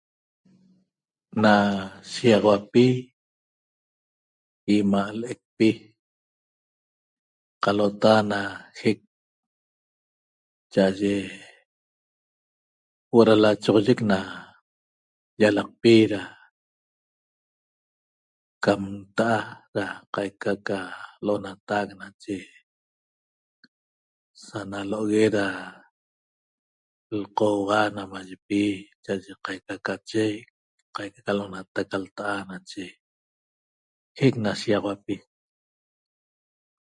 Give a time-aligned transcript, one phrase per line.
[1.43, 1.53] Na
[2.11, 2.85] shiaxauapi
[4.77, 5.69] imaa leqpi
[7.63, 8.39] calota na
[8.77, 8.99] jeeq
[10.73, 11.15] chaaye
[13.09, 14.19] huoo na lachoxoyec na
[15.39, 16.21] llalaqpi da
[18.63, 18.83] cam
[19.17, 19.31] ta
[20.13, 20.79] caiqa da
[21.25, 22.35] lonataq nache
[24.45, 25.47] sanalohogue da
[27.19, 30.41] lcohua namayipi nache da caica da cheq
[30.77, 32.85] da vaica lonateq eñe jultaa nache
[34.17, 35.15] jeeq na shiguiaxauapi